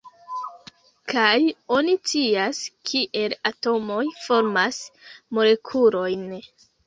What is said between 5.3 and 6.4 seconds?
molekulojn.